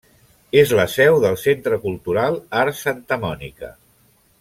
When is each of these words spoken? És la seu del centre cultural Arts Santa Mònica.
És 0.61 0.71
la 0.79 0.85
seu 0.93 1.17
del 1.25 1.37
centre 1.43 1.79
cultural 1.85 2.41
Arts 2.65 2.83
Santa 2.89 3.23
Mònica. 3.27 3.75